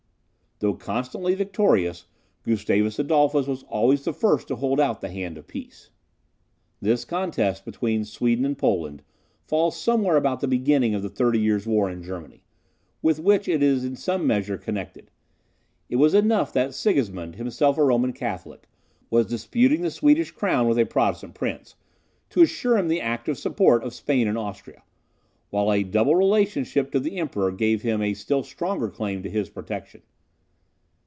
Though 0.63 0.75
constantly 0.75 1.33
victorious, 1.33 2.05
Gustavus 2.43 2.99
Adolphus 2.99 3.47
was 3.47 3.63
always 3.63 4.03
the 4.05 4.13
first 4.13 4.47
to 4.49 4.55
hold 4.57 4.79
out 4.79 5.01
the 5.01 5.09
hand 5.09 5.39
of 5.39 5.47
peace. 5.47 5.89
This 6.79 7.03
contest 7.03 7.65
between 7.65 8.05
Sweden 8.05 8.45
and 8.45 8.55
Poland 8.55 9.01
falls 9.43 9.75
somewhere 9.75 10.17
about 10.17 10.39
the 10.39 10.47
beginning 10.47 10.93
of 10.93 11.01
the 11.01 11.09
Thirty 11.09 11.39
Years' 11.39 11.65
War 11.65 11.89
in 11.89 12.03
Germany, 12.03 12.43
with 13.01 13.17
which 13.19 13.47
it 13.47 13.63
is 13.63 13.83
in 13.83 13.95
some 13.95 14.27
measure 14.27 14.55
connected. 14.55 15.09
It 15.89 15.95
was 15.95 16.13
enough 16.13 16.53
that 16.53 16.75
Sigismund, 16.75 17.37
himself 17.37 17.79
a 17.79 17.83
Roman 17.83 18.13
Catholic, 18.13 18.69
was 19.09 19.25
disputing 19.25 19.81
the 19.81 19.89
Swedish 19.89 20.29
crown 20.29 20.67
with 20.67 20.77
a 20.77 20.85
Protestant 20.85 21.33
prince, 21.33 21.73
to 22.29 22.43
assure 22.43 22.77
him 22.77 22.87
the 22.87 23.01
active 23.01 23.39
support 23.39 23.83
of 23.83 23.95
Spain 23.95 24.27
and 24.27 24.37
Austria; 24.37 24.83
while 25.49 25.73
a 25.73 25.81
double 25.81 26.15
relationship 26.15 26.91
to 26.91 26.99
the 26.99 27.17
Emperor 27.17 27.51
gave 27.51 27.81
him 27.81 28.03
a 28.03 28.13
still 28.13 28.43
stronger 28.43 28.89
claim 28.89 29.23
to 29.23 29.29
his 29.31 29.49
protection. 29.49 30.03